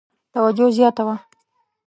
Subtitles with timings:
[0.33, 1.15] توجه زیاته وه.